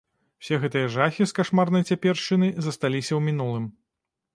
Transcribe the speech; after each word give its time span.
Усе 0.43 0.55
гэтыя 0.63 0.87
жахі 0.95 1.27
з 1.33 1.37
кашмарнай 1.41 1.87
цяпершчыны 1.91 2.53
засталіся 2.67 3.11
ў 3.15 3.21
мінулым. 3.33 3.75